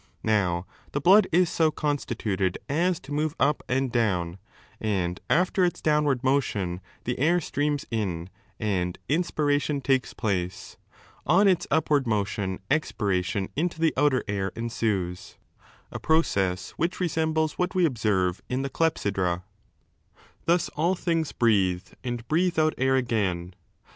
[0.23, 4.39] Now, the blood is so constituted as to move up and down,
[4.79, 8.29] and after its downward motion the air streams in
[8.59, 10.75] and inspiration takes place;
[11.27, 15.37] on its upward motion expiration into the outer air ensues—
[15.91, 19.37] a process which resembles what we observe in the Clepsydra:
[20.15, 23.53] ^ 5 Thus all things breathe and breathe out air again.